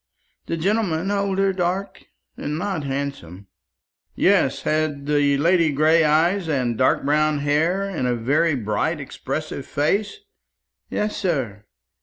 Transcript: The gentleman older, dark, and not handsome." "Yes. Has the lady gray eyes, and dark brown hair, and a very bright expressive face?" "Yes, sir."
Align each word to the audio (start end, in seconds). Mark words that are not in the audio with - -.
The 0.47 0.57
gentleman 0.57 1.11
older, 1.11 1.53
dark, 1.53 2.05
and 2.35 2.57
not 2.57 2.83
handsome." 2.83 3.45
"Yes. 4.15 4.63
Has 4.63 4.95
the 5.03 5.37
lady 5.37 5.71
gray 5.71 6.03
eyes, 6.03 6.49
and 6.49 6.75
dark 6.75 7.05
brown 7.05 7.37
hair, 7.37 7.83
and 7.83 8.07
a 8.07 8.15
very 8.15 8.55
bright 8.55 8.99
expressive 8.99 9.63
face?" 9.67 10.17
"Yes, 10.89 11.15
sir." 11.15 11.65